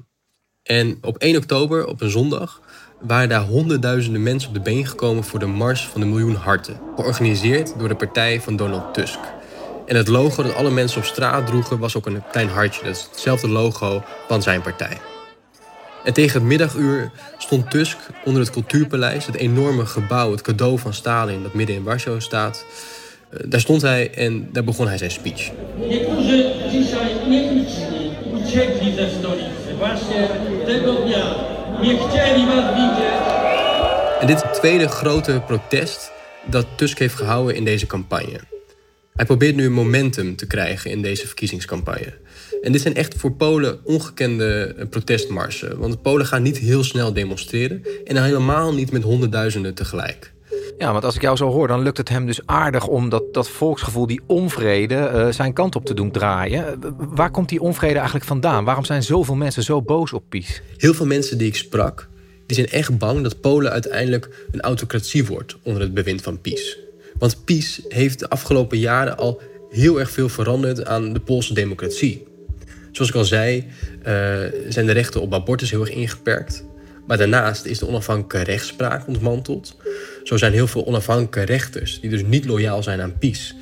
En 0.63 0.97
op 1.01 1.17
1 1.17 1.37
oktober, 1.37 1.85
op 1.85 2.01
een 2.01 2.09
zondag, 2.09 2.61
waren 2.99 3.29
daar 3.29 3.41
honderdduizenden 3.41 4.23
mensen 4.23 4.49
op 4.49 4.55
de 4.55 4.61
been 4.61 4.85
gekomen 4.85 5.23
voor 5.23 5.39
de 5.39 5.45
Mars 5.45 5.87
van 5.87 6.01
de 6.01 6.07
Miljoen 6.07 6.35
Harten. 6.35 6.79
Georganiseerd 6.95 7.73
door 7.79 7.87
de 7.87 7.95
partij 7.95 8.41
van 8.41 8.55
Donald 8.55 8.93
Tusk. 8.93 9.19
En 9.85 9.95
het 9.95 10.07
logo 10.07 10.43
dat 10.43 10.55
alle 10.55 10.71
mensen 10.71 10.97
op 10.97 11.05
straat 11.05 11.47
droegen 11.47 11.79
was 11.79 11.95
ook 11.97 12.05
een 12.05 12.23
klein 12.31 12.49
hartje. 12.49 12.83
Dat 12.83 12.95
is 12.95 13.07
hetzelfde 13.11 13.47
logo 13.47 14.03
van 14.27 14.41
zijn 14.41 14.61
partij. 14.61 14.97
En 16.03 16.13
tegen 16.13 16.39
het 16.39 16.49
middaguur 16.49 17.11
stond 17.37 17.71
Tusk 17.71 17.97
onder 18.25 18.41
het 18.41 18.51
Cultuurpaleis, 18.51 19.25
het 19.25 19.35
enorme 19.35 19.85
gebouw, 19.85 20.31
het 20.31 20.41
cadeau 20.41 20.79
van 20.79 20.93
Stalin 20.93 21.43
dat 21.43 21.53
midden 21.53 21.75
in 21.75 21.83
Warschau 21.83 22.21
staat. 22.21 22.65
Eh, 23.29 23.39
daar 23.45 23.59
stond 23.59 23.81
hij 23.81 24.13
en 24.13 24.49
daar 24.51 24.63
begon 24.63 24.87
hij 24.87 24.97
zijn 24.97 25.11
speech. 25.11 25.51
En 34.19 34.27
dit 34.27 34.35
is 34.35 34.41
het 34.41 34.53
tweede 34.53 34.87
grote 34.87 35.41
protest 35.45 36.11
dat 36.45 36.67
Tusk 36.75 36.99
heeft 36.99 37.15
gehouden 37.15 37.55
in 37.55 37.65
deze 37.65 37.87
campagne. 37.87 38.39
Hij 39.13 39.25
probeert 39.25 39.55
nu 39.55 39.69
momentum 39.69 40.35
te 40.35 40.47
krijgen 40.47 40.91
in 40.91 41.01
deze 41.01 41.27
verkiezingscampagne. 41.27 42.13
En 42.61 42.71
dit 42.71 42.81
zijn 42.81 42.95
echt 42.95 43.15
voor 43.17 43.31
Polen 43.31 43.79
ongekende 43.83 44.75
eh, 44.77 44.87
protestmarsen. 44.89 45.79
Want 45.79 46.01
Polen 46.01 46.25
gaan 46.25 46.41
niet 46.41 46.57
heel 46.57 46.83
snel 46.83 47.13
demonstreren 47.13 47.83
en 48.05 48.23
helemaal 48.23 48.73
niet 48.73 48.91
met 48.91 49.03
honderdduizenden 49.03 49.73
tegelijk. 49.73 50.33
Ja, 50.81 50.91
want 50.91 51.05
als 51.05 51.15
ik 51.15 51.21
jou 51.21 51.37
zo 51.37 51.51
hoor, 51.51 51.67
dan 51.67 51.81
lukt 51.81 51.97
het 51.97 52.09
hem 52.09 52.25
dus 52.25 52.39
aardig 52.45 52.87
om 52.87 53.09
dat, 53.09 53.33
dat 53.33 53.49
volksgevoel, 53.49 54.07
die 54.07 54.21
onvrede, 54.25 55.11
uh, 55.13 55.31
zijn 55.31 55.53
kant 55.53 55.75
op 55.75 55.85
te 55.85 55.93
doen 55.93 56.11
draaien. 56.11 56.79
Waar 56.97 57.31
komt 57.31 57.49
die 57.49 57.61
onvrede 57.61 57.95
eigenlijk 57.95 58.25
vandaan? 58.25 58.65
Waarom 58.65 58.85
zijn 58.85 59.03
zoveel 59.03 59.35
mensen 59.35 59.63
zo 59.63 59.81
boos 59.81 60.13
op 60.13 60.23
PiS? 60.29 60.61
Heel 60.77 60.93
veel 60.93 61.05
mensen 61.05 61.37
die 61.37 61.47
ik 61.47 61.55
sprak, 61.55 62.09
die 62.45 62.55
zijn 62.55 62.69
echt 62.69 62.97
bang 62.97 63.23
dat 63.23 63.41
Polen 63.41 63.71
uiteindelijk 63.71 64.45
een 64.51 64.61
autocratie 64.61 65.25
wordt 65.25 65.57
onder 65.63 65.81
het 65.81 65.93
bewind 65.93 66.21
van 66.21 66.41
PiS. 66.41 66.77
Want 67.17 67.45
PiS 67.45 67.81
heeft 67.87 68.19
de 68.19 68.29
afgelopen 68.29 68.77
jaren 68.77 69.17
al 69.17 69.41
heel 69.69 69.99
erg 69.99 70.11
veel 70.11 70.29
veranderd 70.29 70.85
aan 70.85 71.13
de 71.13 71.19
Poolse 71.19 71.53
democratie. 71.53 72.27
Zoals 72.91 73.09
ik 73.09 73.15
al 73.15 73.25
zei, 73.25 73.57
uh, 73.57 74.05
zijn 74.69 74.85
de 74.85 74.91
rechten 74.91 75.21
op 75.21 75.33
abortus 75.33 75.71
heel 75.71 75.81
erg 75.81 75.91
ingeperkt. 75.91 76.63
Maar 77.07 77.17
daarnaast 77.17 77.65
is 77.65 77.79
de 77.79 77.87
onafhankelijke 77.87 78.51
rechtspraak 78.51 79.07
ontmanteld. 79.07 79.75
Zo 80.23 80.37
zijn 80.37 80.53
heel 80.53 80.67
veel 80.67 80.85
onafhankelijke 80.85 81.41
rechters, 81.41 81.99
die 81.99 82.09
dus 82.09 82.23
niet 82.23 82.45
loyaal 82.45 82.83
zijn 82.83 83.01
aan 83.01 83.17
PiS, 83.17 83.55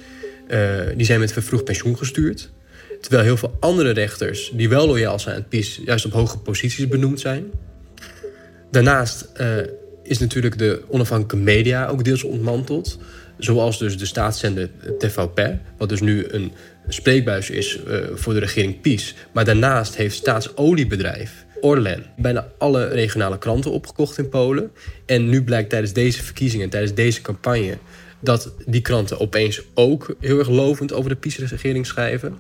uh, 0.48 0.80
die 0.96 1.06
zijn 1.06 1.20
met 1.20 1.34
vervroegd 1.34 1.64
pensioen 1.64 1.98
gestuurd. 1.98 2.50
Terwijl 3.02 3.24
heel 3.24 3.38
veel 3.38 3.58
andere 3.60 3.92
rechters, 3.92 4.52
die 4.54 4.70
wel 4.70 4.88
loyaal 4.88 5.20
zijn 5.20 5.36
aan 5.36 5.48
PiS, 5.48 5.82
juist 5.86 6.06
op 6.06 6.12
hoge 6.12 6.38
posities 6.38 6.88
benoemd 6.88 7.20
zijn. 7.20 7.52
Daarnaast 8.72 9.30
uh, 9.42 9.48
is 10.04 10.18
natuurlijk 10.18 10.58
de 10.58 10.82
onafhankelijke 10.88 11.46
media 11.46 11.88
ook 11.88 12.04
deels 12.04 12.24
ontmanteld. 12.24 13.00
Zoals 13.38 13.80
dus 13.80 13.98
de 13.98 14.06
staatszender 14.06 14.70
TVP, 14.98 15.54
wat 15.78 15.90
dus 15.90 16.02
nu 16.02 16.26
een 16.28 16.52
spreekbuis 16.88 17.50
is 17.50 17.80
uh, 17.88 17.98
voor 18.14 18.34
de 18.34 18.40
regering 18.40 18.82
PiS. 18.82 19.16
Maar 19.32 19.46
daarnaast 19.46 19.96
heeft 19.96 20.16
staatsoliebedrijf 20.16 21.46
Orlen 21.62 22.06
bijna 22.18 22.48
alle 22.58 22.88
regionale 22.88 23.38
kranten 23.38 23.72
opgekocht 23.72 24.18
in 24.18 24.30
Polen. 24.30 24.72
En 25.06 25.30
nu 25.30 25.44
blijkt 25.44 25.70
tijdens 25.70 25.94
deze 25.94 26.24
verkiezingen, 26.24 26.70
tijdens 26.70 26.94
deze 26.94 27.22
campagne... 27.22 27.78
dat 28.20 28.54
die 28.66 28.82
kranten 28.82 29.20
opeens 29.20 29.62
ook 29.74 30.16
heel 30.20 30.40
erg 30.40 30.50
lovend 30.50 30.94
over 30.94 31.10
de 31.10 31.16
PiS-regering 31.16 31.86
schrijven. 31.86 32.38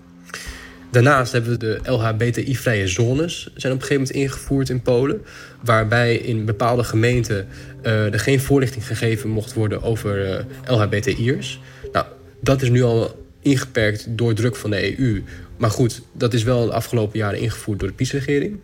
Daarnaast 0.92 1.32
hebben 1.32 1.52
we 1.52 1.58
de 1.58 1.80
LHBTI-vrije 1.84 2.88
zones 2.88 3.52
zijn 3.56 3.74
op 3.74 3.80
een 3.80 3.86
gegeven 3.86 3.96
moment 3.96 4.12
ingevoerd 4.12 4.70
in 4.70 4.82
Polen. 4.82 5.22
Waarbij 5.64 6.16
in 6.16 6.46
bepaalde 6.46 6.84
gemeenten 6.84 7.48
uh, 7.84 8.14
er 8.14 8.20
geen 8.20 8.40
voorlichting 8.40 8.88
gegeven 8.88 9.30
mocht 9.30 9.54
worden 9.54 9.82
over 9.82 10.30
uh, 10.30 10.76
LHBTI'ers. 10.78 11.60
Nou, 11.92 12.06
dat 12.42 12.62
is 12.62 12.70
nu 12.70 12.84
al 12.84 13.26
ingeperkt 13.42 14.06
door 14.10 14.34
druk 14.34 14.56
van 14.56 14.70
de 14.70 15.00
EU. 15.00 15.24
Maar 15.58 15.72
goed, 15.72 16.02
dat 16.12 16.34
is 16.34 16.44
wel 16.44 16.66
de 16.66 16.74
afgelopen 16.74 17.20
jaren 17.20 17.40
ingevoerd 17.40 17.80
door 17.80 17.88
de 17.88 17.94
PiS-regering. 17.94 18.60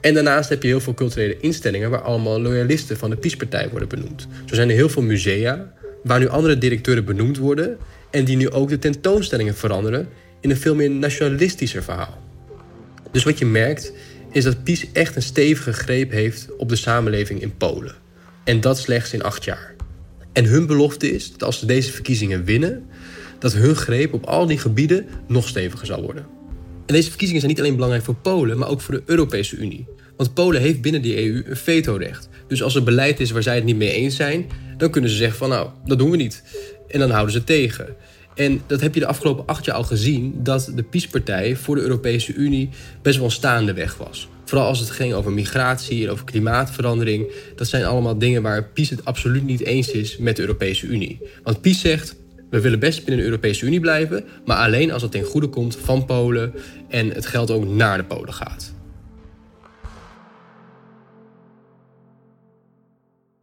En 0.00 0.14
daarnaast 0.14 0.48
heb 0.48 0.62
je 0.62 0.68
heel 0.68 0.80
veel 0.80 0.94
culturele 0.94 1.36
instellingen 1.40 1.90
waar 1.90 2.02
allemaal 2.02 2.40
loyalisten 2.40 2.96
van 2.96 3.10
de 3.10 3.16
PiS-partij 3.16 3.68
worden 3.70 3.88
benoemd. 3.88 4.26
Zo 4.44 4.54
zijn 4.54 4.68
er 4.68 4.74
heel 4.74 4.88
veel 4.88 5.02
musea 5.02 5.72
waar 6.02 6.18
nu 6.18 6.28
andere 6.28 6.58
directeuren 6.58 7.04
benoemd 7.04 7.38
worden 7.38 7.78
en 8.10 8.24
die 8.24 8.36
nu 8.36 8.50
ook 8.50 8.68
de 8.68 8.78
tentoonstellingen 8.78 9.54
veranderen 9.54 10.08
in 10.40 10.50
een 10.50 10.56
veel 10.56 10.74
meer 10.74 10.90
nationalistischer 10.90 11.82
verhaal. 11.82 12.22
Dus 13.12 13.24
wat 13.24 13.38
je 13.38 13.46
merkt 13.46 13.92
is 14.32 14.44
dat 14.44 14.64
PiS 14.64 14.86
echt 14.92 15.16
een 15.16 15.22
stevige 15.22 15.72
greep 15.72 16.10
heeft 16.10 16.56
op 16.56 16.68
de 16.68 16.76
samenleving 16.76 17.42
in 17.42 17.56
Polen. 17.56 17.94
En 18.44 18.60
dat 18.60 18.78
slechts 18.78 19.12
in 19.12 19.22
acht 19.22 19.44
jaar. 19.44 19.74
En 20.32 20.44
hun 20.44 20.66
belofte 20.66 21.10
is 21.10 21.32
dat 21.32 21.42
als 21.42 21.58
ze 21.58 21.66
deze 21.66 21.92
verkiezingen 21.92 22.44
winnen, 22.44 22.86
dat 23.38 23.52
hun 23.52 23.76
greep 23.76 24.12
op 24.12 24.24
al 24.24 24.46
die 24.46 24.58
gebieden 24.58 25.06
nog 25.26 25.48
steviger 25.48 25.86
zal 25.86 26.02
worden. 26.02 26.35
En 26.86 26.94
deze 26.94 27.08
verkiezingen 27.08 27.40
zijn 27.40 27.52
niet 27.52 27.60
alleen 27.60 27.74
belangrijk 27.74 28.04
voor 28.04 28.14
Polen, 28.14 28.58
maar 28.58 28.68
ook 28.68 28.80
voor 28.80 28.94
de 28.94 29.02
Europese 29.06 29.56
Unie. 29.56 29.86
Want 30.16 30.34
Polen 30.34 30.60
heeft 30.60 30.80
binnen 30.80 31.02
die 31.02 31.24
EU 31.24 31.44
een 31.46 31.56
vetorecht. 31.56 32.28
Dus 32.48 32.62
als 32.62 32.74
er 32.74 32.82
beleid 32.82 33.20
is 33.20 33.30
waar 33.30 33.42
zij 33.42 33.54
het 33.54 33.64
niet 33.64 33.76
mee 33.76 33.92
eens 33.92 34.16
zijn, 34.16 34.46
dan 34.76 34.90
kunnen 34.90 35.10
ze 35.10 35.16
zeggen 35.16 35.38
van 35.38 35.48
nou, 35.48 35.68
dat 35.84 35.98
doen 35.98 36.10
we 36.10 36.16
niet. 36.16 36.42
En 36.88 36.98
dan 36.98 37.10
houden 37.10 37.32
ze 37.32 37.44
tegen. 37.44 37.96
En 38.34 38.62
dat 38.66 38.80
heb 38.80 38.94
je 38.94 39.00
de 39.00 39.06
afgelopen 39.06 39.46
acht 39.46 39.64
jaar 39.64 39.76
al 39.76 39.84
gezien, 39.84 40.34
dat 40.42 40.72
de 40.74 40.82
PiS-partij 40.82 41.56
voor 41.56 41.74
de 41.74 41.80
Europese 41.80 42.34
Unie 42.34 42.68
best 43.02 43.18
wel 43.18 43.30
staande 43.30 43.72
weg 43.72 43.96
was. 43.96 44.28
Vooral 44.44 44.66
als 44.66 44.78
het 44.78 44.90
ging 44.90 45.14
over 45.14 45.32
migratie 45.32 46.04
en 46.04 46.10
over 46.10 46.24
klimaatverandering. 46.24 47.26
Dat 47.56 47.66
zijn 47.66 47.84
allemaal 47.84 48.18
dingen 48.18 48.42
waar 48.42 48.64
PiS 48.64 48.90
het 48.90 49.04
absoluut 49.04 49.44
niet 49.44 49.60
eens 49.60 49.90
is 49.90 50.16
met 50.16 50.36
de 50.36 50.42
Europese 50.42 50.86
Unie. 50.86 51.20
Want 51.42 51.60
PiS 51.60 51.80
zegt, 51.80 52.16
we 52.50 52.60
willen 52.60 52.78
best 52.78 52.98
binnen 52.98 53.16
de 53.16 53.30
Europese 53.30 53.66
Unie 53.66 53.80
blijven, 53.80 54.24
maar 54.44 54.56
alleen 54.56 54.92
als 54.92 55.02
het 55.02 55.10
ten 55.10 55.24
goede 55.24 55.48
komt 55.48 55.76
van 55.76 56.04
Polen 56.04 56.52
en 56.88 57.10
het 57.10 57.26
geld 57.26 57.50
ook 57.50 57.64
naar 57.64 57.96
de 57.96 58.04
Polen 58.04 58.34
gaat. 58.34 58.74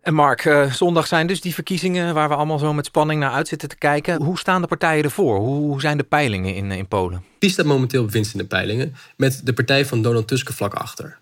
En 0.02 0.14
Mark, 0.14 0.46
uh, 0.46 0.72
zondag 0.72 1.08
zijn 1.08 1.28
dus 1.28 1.42
die 1.42 1.54
verkiezingen 1.54 2.14
waar 2.14 2.30
we 2.30 2.36
allemaal 2.36 2.60
zo 2.60 2.74
met 2.74 2.86
spanning 2.86 3.20
naar 3.20 3.32
uit 3.32 3.48
zitten 3.48 3.70
te 3.70 3.78
kijken. 3.78 4.22
Hoe 4.22 4.38
staan 4.38 4.62
de 4.62 4.68
partijen 4.68 5.04
ervoor? 5.04 5.38
Hoe, 5.38 5.56
hoe 5.56 5.82
zijn 5.82 5.98
de 5.98 6.04
peilingen 6.04 6.56
in, 6.56 6.72
in 6.72 6.88
Polen? 6.88 7.24
PiS 7.40 7.54
staat 7.54 7.66
momenteel 7.66 8.04
op 8.04 8.12
winst 8.12 8.34
in 8.34 8.40
de 8.40 8.46
peilingen, 8.46 8.96
met 9.18 9.42
de 9.44 9.54
partij 9.54 9.86
van 9.86 10.02
Donald 10.02 10.28
Tusk 10.28 10.52
vlak 10.52 10.74
achter. 10.74 11.20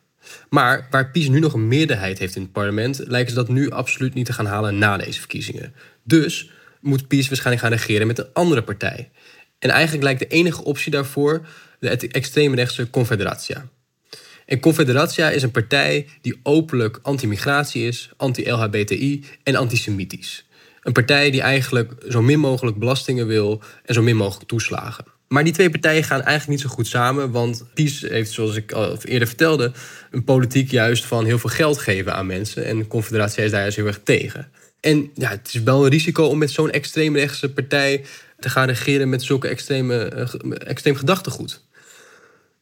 Maar 0.50 0.88
waar 0.90 1.12
PiS 1.12 1.28
nu 1.28 1.40
nog 1.40 1.54
een 1.54 1.68
meerderheid 1.68 2.20
heeft 2.20 2.36
in 2.36 2.42
het 2.42 2.52
parlement, 2.52 3.02
lijken 3.08 3.30
ze 3.30 3.36
dat 3.36 3.50
nu 3.50 3.70
absoluut 3.70 4.14
niet 4.14 4.26
te 4.26 4.34
gaan 4.34 4.46
halen 4.46 4.78
na 4.78 4.98
deze 4.98 5.20
verkiezingen. 5.20 5.74
Dus 6.04 6.52
moet 6.82 7.08
PiS 7.08 7.28
waarschijnlijk 7.28 7.66
gaan 7.66 7.78
regeren 7.78 8.08
met 8.08 8.20
een 8.20 8.30
andere 8.34 8.64
partij. 8.64 9.10
En 9.60 9.70
eigenlijk 9.70 10.04
lijkt 10.04 10.20
de 10.20 10.28
enige 10.28 10.64
optie 10.64 10.92
daarvoor 10.92 11.48
de 11.80 11.90
extreemrechtse 11.90 12.90
Confederatia. 12.90 13.68
En 14.46 14.60
Confederatia 14.60 15.30
is 15.30 15.44
een 15.44 15.52
partij 15.52 16.08
die 16.22 16.40
openlijk 16.44 17.00
anti-migratie 17.02 17.88
is, 17.88 18.10
anti-LHBTI 18.18 19.26
en 19.44 19.56
antisemitisch. 19.56 20.46
Een 20.82 20.94
partij 20.94 21.32
die 21.32 21.42
eigenlijk 21.42 21.94
zo 22.10 22.22
min 22.22 22.40
mogelijk 22.40 22.78
belastingen 22.78 23.28
wil 23.28 23.62
en 23.86 23.94
zo 23.94 24.02
min 24.02 24.16
mogelijk 24.16 24.48
toeslagen. 24.48 25.06
Maar 25.28 25.44
die 25.44 25.54
twee 25.54 25.70
partijen 25.70 26.04
gaan 26.04 26.22
eigenlijk 26.22 26.50
niet 26.50 26.70
zo 26.70 26.76
goed 26.76 26.88
samen, 26.88 27.32
want 27.32 27.66
PiS 27.74 28.02
heeft, 28.02 28.32
zoals 28.32 28.56
ik 28.56 28.72
al 28.72 28.98
eerder 29.04 29.28
vertelde, 29.28 29.72
een 30.12 30.24
politiek 30.24 30.72
juist 30.72 31.06
van 31.06 31.26
heel 31.26 31.40
veel 31.40 31.50
geld 31.50 31.78
geven 31.78 32.16
aan 32.16 32.26
mensen. 32.26 32.66
En 32.66 32.78
de 32.78 32.88
Confederatie 32.88 33.44
is 33.44 33.52
daar 33.52 33.62
juist 33.62 33.76
heel 33.76 33.86
erg 33.86 34.02
tegen. 34.04 34.52
En 34.82 35.12
ja, 35.14 35.30
het 35.30 35.48
is 35.54 35.64
wel 35.64 35.84
een 35.84 35.90
risico 35.90 36.26
om 36.26 36.38
met 36.38 36.52
zo'n 36.52 36.72
extreemrechtse 36.72 37.54
partij 37.54 38.06
te 38.40 38.50
gaan 38.50 38.68
regeren 38.68 39.10
met 39.10 39.24
zulke 39.24 39.48
extreme, 39.48 40.12
uh, 40.44 40.52
extreem 40.68 40.96
gedachtegoed. 40.96 41.64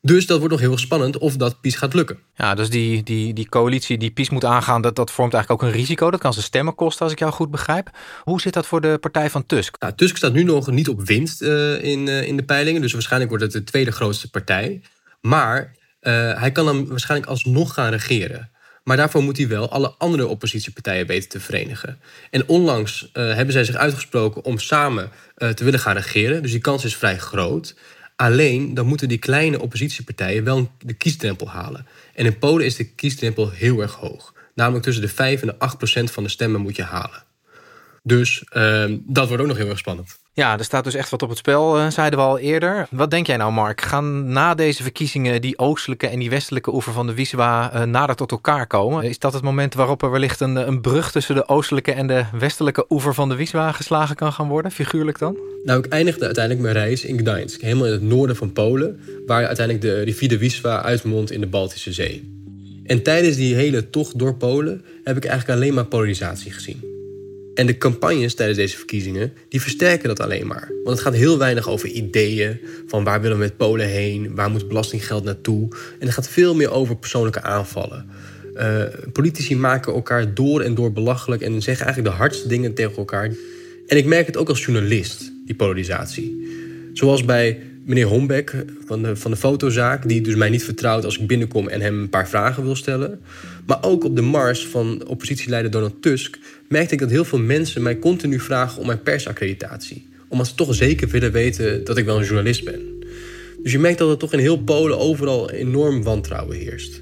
Dus 0.01 0.25
dat 0.25 0.37
wordt 0.37 0.51
nog 0.51 0.61
heel 0.61 0.71
erg 0.71 0.79
spannend 0.79 1.17
of 1.17 1.35
dat 1.35 1.61
PiS 1.61 1.75
gaat 1.75 1.93
lukken. 1.93 2.19
Ja, 2.35 2.55
dus 2.55 2.69
die, 2.69 3.03
die, 3.03 3.33
die 3.33 3.49
coalitie 3.49 3.97
die 3.97 4.11
PiS 4.11 4.29
moet 4.29 4.45
aangaan, 4.45 4.81
dat, 4.81 4.95
dat 4.95 5.11
vormt 5.11 5.33
eigenlijk 5.33 5.63
ook 5.63 5.69
een 5.69 5.79
risico. 5.79 6.11
Dat 6.11 6.19
kan 6.19 6.33
ze 6.33 6.41
stemmen 6.41 6.75
kosten, 6.75 7.03
als 7.03 7.11
ik 7.11 7.19
jou 7.19 7.31
goed 7.31 7.51
begrijp. 7.51 7.89
Hoe 8.23 8.41
zit 8.41 8.53
dat 8.53 8.65
voor 8.65 8.81
de 8.81 8.97
partij 8.97 9.29
van 9.29 9.45
Tusk? 9.45 9.75
Nou, 9.79 9.93
Tusk 9.95 10.17
staat 10.17 10.33
nu 10.33 10.43
nog 10.43 10.71
niet 10.71 10.89
op 10.89 11.01
winst 11.01 11.41
uh, 11.41 11.83
in, 11.83 12.07
uh, 12.07 12.27
in 12.27 12.37
de 12.37 12.43
peilingen. 12.43 12.81
Dus 12.81 12.93
waarschijnlijk 12.93 13.29
wordt 13.31 13.45
het 13.45 13.53
de 13.53 13.71
tweede 13.71 13.91
grootste 13.91 14.29
partij. 14.29 14.81
Maar 15.21 15.75
uh, 16.01 16.39
hij 16.39 16.51
kan 16.51 16.65
dan 16.65 16.87
waarschijnlijk 16.87 17.29
alsnog 17.29 17.73
gaan 17.73 17.91
regeren. 17.91 18.49
Maar 18.89 18.97
daarvoor 18.97 19.23
moet 19.23 19.37
hij 19.37 19.47
wel 19.47 19.71
alle 19.71 19.93
andere 19.97 20.27
oppositiepartijen 20.27 21.07
weten 21.07 21.29
te 21.29 21.39
verenigen. 21.39 21.99
En 22.29 22.47
onlangs 22.47 23.09
uh, 23.13 23.33
hebben 23.35 23.53
zij 23.53 23.63
zich 23.63 23.75
uitgesproken 23.75 24.43
om 24.43 24.57
samen 24.59 25.09
uh, 25.37 25.49
te 25.49 25.63
willen 25.63 25.79
gaan 25.79 25.95
regeren. 25.95 26.41
Dus 26.41 26.51
die 26.51 26.59
kans 26.59 26.85
is 26.85 26.95
vrij 26.95 27.17
groot. 27.17 27.75
Alleen 28.15 28.73
dan 28.73 28.85
moeten 28.85 29.07
die 29.07 29.17
kleine 29.17 29.59
oppositiepartijen 29.59 30.43
wel 30.43 30.71
de 30.77 30.93
kiesdrempel 30.93 31.49
halen. 31.49 31.87
En 32.13 32.25
in 32.25 32.37
Polen 32.37 32.65
is 32.65 32.75
de 32.75 32.93
kiesdrempel 32.93 33.49
heel 33.49 33.81
erg 33.81 33.93
hoog. 33.93 34.33
Namelijk 34.55 34.83
tussen 34.83 35.03
de 35.03 35.09
5 35.09 35.41
en 35.41 35.47
de 35.47 35.59
8 35.59 35.77
procent 35.77 36.11
van 36.11 36.23
de 36.23 36.29
stemmen 36.29 36.61
moet 36.61 36.75
je 36.75 36.83
halen. 36.83 37.23
Dus 38.03 38.43
uh, 38.51 38.85
dat 38.99 39.27
wordt 39.27 39.43
ook 39.43 39.49
nog 39.49 39.57
heel 39.57 39.69
erg 39.69 39.77
spannend. 39.77 40.19
Ja, 40.39 40.57
er 40.57 40.63
staat 40.63 40.83
dus 40.83 40.93
echt 40.93 41.09
wat 41.09 41.21
op 41.21 41.29
het 41.29 41.37
spel, 41.37 41.79
uh, 41.79 41.89
zeiden 41.89 42.19
we 42.19 42.25
al 42.25 42.39
eerder. 42.39 42.87
Wat 42.91 43.11
denk 43.11 43.27
jij 43.27 43.37
nou, 43.37 43.51
Mark? 43.51 43.81
Gaan 43.81 44.31
na 44.31 44.55
deze 44.55 44.83
verkiezingen 44.83 45.41
die 45.41 45.57
oostelijke 45.57 46.07
en 46.07 46.19
die 46.19 46.29
westelijke 46.29 46.73
oever 46.73 46.93
van 46.93 47.07
de 47.07 47.13
Wiswa 47.13 47.73
uh, 47.73 47.83
nader 47.83 48.15
tot 48.15 48.31
elkaar 48.31 48.67
komen? 48.67 49.03
Is 49.03 49.19
dat 49.19 49.33
het 49.33 49.43
moment 49.43 49.73
waarop 49.73 50.03
er 50.03 50.11
wellicht 50.11 50.39
een, 50.39 50.55
een 50.55 50.81
brug 50.81 51.11
tussen 51.11 51.35
de 51.35 51.47
oostelijke 51.47 51.91
en 51.91 52.07
de 52.07 52.23
westelijke 52.39 52.85
oever 52.89 53.13
van 53.13 53.29
de 53.29 53.35
Wiswa 53.35 53.71
geslagen 53.71 54.15
kan 54.15 54.33
gaan 54.33 54.47
worden, 54.47 54.71
figuurlijk 54.71 55.19
dan? 55.19 55.37
Nou, 55.63 55.79
ik 55.79 55.85
eindigde 55.85 56.25
uiteindelijk 56.25 56.63
mijn 56.63 56.85
reis 56.85 57.05
in 57.05 57.19
Gdańsk, 57.19 57.61
helemaal 57.61 57.85
in 57.85 57.91
het 57.91 58.01
noorden 58.01 58.35
van 58.35 58.53
Polen, 58.53 58.99
waar 59.25 59.45
uiteindelijk 59.45 59.85
de 59.85 60.01
rivier 60.01 60.29
de 60.29 60.37
Wiswa 60.37 60.81
uitmondt 60.81 61.31
in 61.31 61.41
de 61.41 61.47
Baltische 61.47 61.93
Zee. 61.93 62.37
En 62.85 63.03
tijdens 63.03 63.35
die 63.35 63.55
hele 63.55 63.89
tocht 63.89 64.19
door 64.19 64.35
Polen 64.35 64.81
heb 65.03 65.17
ik 65.17 65.25
eigenlijk 65.25 65.59
alleen 65.59 65.73
maar 65.73 65.85
polarisatie 65.85 66.51
gezien. 66.51 66.98
En 67.59 67.65
de 67.65 67.77
campagnes 67.77 68.33
tijdens 68.33 68.57
deze 68.57 68.77
verkiezingen, 68.77 69.33
die 69.49 69.61
versterken 69.61 70.07
dat 70.07 70.19
alleen 70.19 70.47
maar. 70.47 70.71
Want 70.83 70.97
het 70.97 70.99
gaat 71.07 71.15
heel 71.15 71.37
weinig 71.37 71.69
over 71.69 71.89
ideeën, 71.89 72.59
van 72.87 73.03
waar 73.03 73.21
willen 73.21 73.37
we 73.37 73.43
met 73.43 73.57
Polen 73.57 73.87
heen, 73.87 74.35
waar 74.35 74.49
moet 74.49 74.67
belastinggeld 74.67 75.23
naartoe. 75.23 75.67
En 75.99 76.05
het 76.05 76.13
gaat 76.13 76.29
veel 76.29 76.55
meer 76.55 76.71
over 76.71 76.97
persoonlijke 76.97 77.41
aanvallen. 77.41 78.09
Uh, 78.55 78.83
politici 79.13 79.55
maken 79.55 79.93
elkaar 79.93 80.33
door 80.33 80.61
en 80.61 80.75
door 80.75 80.91
belachelijk 80.91 81.41
en 81.41 81.61
zeggen 81.61 81.85
eigenlijk 81.85 82.15
de 82.15 82.21
hardste 82.21 82.47
dingen 82.47 82.73
tegen 82.73 82.97
elkaar. 82.97 83.31
En 83.87 83.97
ik 83.97 84.05
merk 84.05 84.25
het 84.25 84.37
ook 84.37 84.49
als 84.49 84.65
journalist, 84.65 85.31
die 85.45 85.55
polarisatie. 85.55 86.47
Zoals 86.93 87.25
bij 87.25 87.59
meneer 87.89 88.05
Hombeck 88.05 88.65
van 88.85 89.03
de, 89.03 89.15
van 89.15 89.31
de 89.31 89.37
fotozaak, 89.37 90.07
die 90.07 90.21
dus 90.21 90.35
mij 90.35 90.49
niet 90.49 90.63
vertrouwt 90.63 91.05
als 91.05 91.19
ik 91.19 91.27
binnenkom 91.27 91.67
en 91.67 91.81
hem 91.81 91.99
een 91.99 92.09
paar 92.09 92.29
vragen 92.29 92.63
wil 92.63 92.75
stellen. 92.75 93.19
Maar 93.65 93.83
ook 93.83 94.03
op 94.03 94.15
de 94.15 94.21
mars 94.21 94.67
van 94.67 95.07
oppositieleider 95.07 95.71
Donald 95.71 96.01
Tusk 96.01 96.37
merkte 96.67 96.93
ik 96.93 96.99
dat 96.99 97.09
heel 97.09 97.25
veel 97.25 97.39
mensen 97.39 97.81
mij 97.81 97.99
continu 97.99 98.39
vragen 98.39 98.79
om 98.79 98.87
mijn 98.87 99.01
persaccreditatie. 99.01 100.07
Omdat 100.27 100.47
ze 100.47 100.55
toch 100.55 100.75
zeker 100.75 101.07
willen 101.07 101.31
weten 101.31 101.83
dat 101.83 101.97
ik 101.97 102.05
wel 102.05 102.17
een 102.17 102.25
journalist 102.25 102.63
ben. 102.63 102.81
Dus 103.63 103.71
je 103.71 103.79
merkt 103.79 103.97
dat 103.97 104.09
er 104.09 104.17
toch 104.17 104.33
in 104.33 104.39
heel 104.39 104.63
Polen 104.63 104.97
overal 104.97 105.51
enorm 105.51 106.03
wantrouwen 106.03 106.57
heerst. 106.57 107.01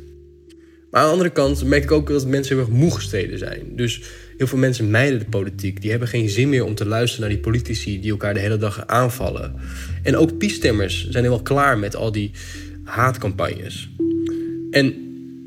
Maar 0.92 1.02
aan 1.02 1.08
de 1.08 1.14
andere 1.14 1.30
kant 1.30 1.64
merk 1.64 1.84
ik 1.84 1.92
ook 1.92 2.08
dat 2.08 2.28
mensen 2.28 2.56
heel 2.56 2.66
erg 2.66 2.76
moe 2.76 2.92
gestreden 2.92 3.38
zijn. 3.38 3.62
Dus 3.76 4.02
heel 4.38 4.48
veel 4.48 4.58
mensen 4.58 4.90
mijden 4.90 5.20
de 5.20 5.26
politiek. 5.26 5.82
Die 5.82 5.90
hebben 5.90 6.08
geen 6.08 6.30
zin 6.30 6.50
meer 6.50 6.64
om 6.64 6.76
te 6.76 6.86
luisteren 6.86 7.26
naar 7.26 7.36
die 7.36 7.44
politici 7.44 8.00
die 8.00 8.12
elkaar 8.12 8.34
de 8.34 8.40
hele 8.40 8.58
dag 8.58 8.88
aanvallen. 8.88 9.54
En 10.04 10.18
ook 10.18 10.38
piestemmers 10.38 11.02
zijn 11.10 11.24
helemaal 11.24 11.44
klaar 11.44 11.78
met 11.78 11.96
al 11.96 12.12
die 12.12 12.32
haatcampagnes. 12.84 13.90
En 14.72 14.96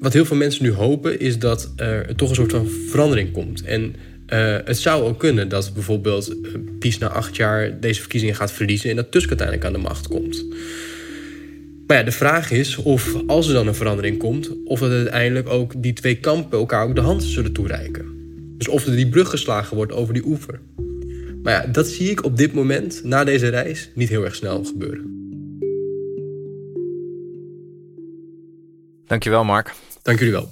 wat 0.00 0.12
heel 0.12 0.24
veel 0.24 0.36
mensen 0.36 0.62
nu 0.62 0.72
hopen 0.72 1.20
is 1.20 1.38
dat 1.38 1.72
er 1.76 2.16
toch 2.16 2.28
een 2.28 2.34
soort 2.34 2.50
van 2.50 2.68
verandering 2.68 3.32
komt. 3.32 3.62
En 3.62 3.94
uh, 4.32 4.56
het 4.64 4.78
zou 4.78 5.02
ook 5.02 5.18
kunnen 5.18 5.48
dat 5.48 5.74
bijvoorbeeld 5.74 6.30
uh, 6.30 6.52
PiS 6.78 6.98
na 6.98 7.08
acht 7.08 7.36
jaar 7.36 7.80
deze 7.80 8.00
verkiezingen 8.00 8.34
gaat 8.34 8.52
verliezen 8.52 8.90
en 8.90 8.96
dat 8.96 9.10
Tusk 9.10 9.28
uiteindelijk 9.28 9.66
aan 9.66 9.72
de 9.72 9.88
macht 9.88 10.08
komt. 10.08 10.44
Maar 11.86 11.98
ja, 11.98 12.04
de 12.04 12.12
vraag 12.12 12.50
is 12.50 12.76
of 12.76 13.16
als 13.26 13.48
er 13.48 13.54
dan 13.54 13.66
een 13.66 13.74
verandering 13.74 14.18
komt, 14.18 14.50
of 14.64 14.80
dat 14.80 14.90
uiteindelijk 14.90 15.48
ook 15.48 15.82
die 15.82 15.92
twee 15.92 16.14
kampen 16.14 16.58
elkaar 16.58 16.84
ook 16.84 16.94
de 16.94 17.00
hand 17.00 17.22
zullen 17.22 17.52
toereiken. 17.52 18.19
Dus 18.60 18.68
of 18.68 18.86
er 18.86 18.96
die 18.96 19.08
brug 19.08 19.30
geslagen 19.30 19.76
wordt 19.76 19.92
over 19.92 20.14
die 20.14 20.26
oever. 20.26 20.60
Maar 21.42 21.52
ja, 21.52 21.72
dat 21.72 21.86
zie 21.86 22.10
ik 22.10 22.24
op 22.24 22.36
dit 22.36 22.52
moment, 22.52 23.04
na 23.04 23.24
deze 23.24 23.48
reis, 23.48 23.90
niet 23.94 24.08
heel 24.08 24.24
erg 24.24 24.34
snel 24.34 24.64
gebeuren. 24.64 25.18
Dankjewel, 29.06 29.44
Mark. 29.44 29.74
Dank 30.02 30.18
jullie 30.18 30.32
wel. 30.32 30.50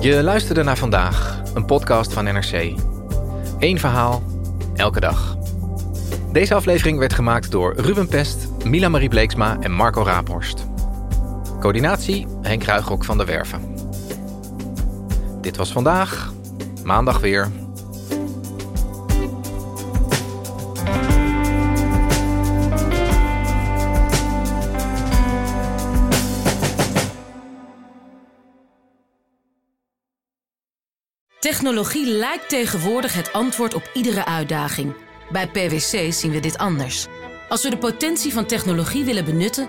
Je 0.00 0.22
luisterde 0.22 0.62
naar 0.62 0.78
vandaag, 0.78 1.42
een 1.54 1.64
podcast 1.64 2.12
van 2.12 2.24
NRC. 2.24 2.74
Eén 3.58 3.78
verhaal, 3.78 4.22
elke 4.74 5.00
dag. 5.00 5.36
Deze 6.32 6.54
aflevering 6.54 6.98
werd 6.98 7.12
gemaakt 7.12 7.50
door 7.50 7.74
Ruben 7.76 8.08
Pest, 8.08 8.48
Mila 8.64 8.88
Marie 8.88 9.08
Bleeksma 9.08 9.56
en 9.60 9.72
Marco 9.72 10.02
Raaphorst. 10.02 10.72
Coördinatie 11.64 12.26
Henk 12.42 12.62
Ruigrok 12.64 13.04
van 13.04 13.16
der 13.16 13.26
Werven. 13.26 13.74
Dit 15.40 15.56
was 15.56 15.72
vandaag, 15.72 16.32
maandag 16.82 17.20
weer. 17.20 17.50
Technologie 31.40 32.06
lijkt 32.06 32.48
tegenwoordig 32.48 33.14
het 33.14 33.32
antwoord 33.32 33.74
op 33.74 33.90
iedere 33.94 34.24
uitdaging. 34.24 34.94
Bij 35.30 35.48
PwC 35.48 36.12
zien 36.12 36.30
we 36.30 36.40
dit 36.40 36.58
anders. 36.58 37.06
Als 37.48 37.62
we 37.62 37.70
de 37.70 37.78
potentie 37.78 38.32
van 38.32 38.46
technologie 38.46 39.04
willen 39.04 39.24
benutten, 39.24 39.68